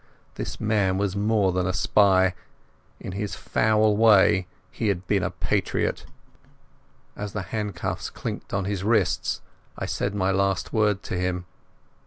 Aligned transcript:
This 0.33 0.59
man 0.59 0.97
was 0.97 1.15
more 1.15 1.51
than 1.51 1.67
a 1.67 1.73
spy; 1.73 2.33
in 2.99 3.11
his 3.11 3.35
foul 3.35 3.95
way 3.95 4.47
he 4.71 4.87
had 4.87 5.05
been 5.05 5.21
a 5.21 5.29
patriot. 5.29 6.07
As 7.15 7.33
the 7.33 7.43
handcuffs 7.43 8.09
clinked 8.09 8.51
on 8.51 8.65
his 8.65 8.83
wrists 8.83 9.41
I 9.77 9.85
said 9.85 10.15
my 10.15 10.31
last 10.31 10.73
word 10.73 11.03
to 11.03 11.17
him. 11.19 11.45